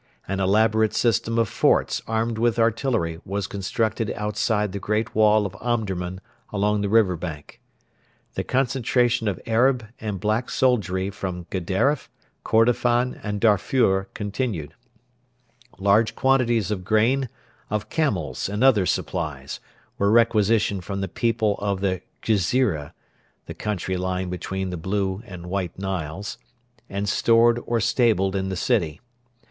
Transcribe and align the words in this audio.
An 0.27 0.39
elaborate 0.39 0.95
system 0.95 1.37
of 1.37 1.47
forts 1.47 2.01
armed 2.07 2.39
with 2.39 2.57
artillery 2.57 3.19
was 3.23 3.45
constructed 3.45 4.11
outside 4.15 4.71
the 4.71 4.79
great 4.79 5.13
wall 5.13 5.45
of 5.45 5.55
Omdurman 5.61 6.21
along 6.51 6.81
the 6.81 6.89
river 6.89 7.15
bank. 7.15 7.61
The 8.33 8.43
concentration 8.43 9.27
of 9.27 9.39
Arab 9.45 9.85
and 9.99 10.19
black 10.19 10.49
soldiery 10.49 11.11
from 11.11 11.45
Gedaref, 11.51 12.09
Kordofan, 12.43 13.13
and 13.21 13.39
Darfur 13.39 14.05
continued. 14.15 14.73
Large 15.77 16.15
quantities 16.15 16.71
of 16.71 16.83
grain, 16.83 17.29
of 17.69 17.89
camels 17.89 18.49
and 18.49 18.63
other 18.63 18.87
supplies, 18.87 19.59
were 19.99 20.09
requisitioned 20.09 20.83
from 20.83 21.01
the 21.01 21.07
people 21.07 21.57
of 21.59 21.79
the 21.81 22.01
Ghezira 22.23 22.93
(the 23.45 23.53
country 23.53 23.97
lying 23.97 24.31
between 24.31 24.71
the 24.71 24.77
Blue 24.77 25.21
and 25.27 25.45
White 25.45 25.77
Niles) 25.77 26.39
and 26.89 27.07
stored 27.07 27.59
or 27.67 27.79
stabled 27.79 28.35
in 28.35 28.49
the 28.49 28.55
city. 28.57 28.99